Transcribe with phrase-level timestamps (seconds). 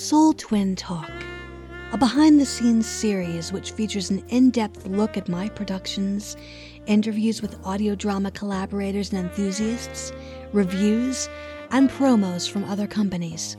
[0.00, 1.10] Soul Twin Talk,
[1.92, 6.38] a behind the scenes series which features an in depth look at my productions,
[6.86, 10.10] interviews with audio drama collaborators and enthusiasts,
[10.54, 11.28] reviews,
[11.70, 13.58] and promos from other companies.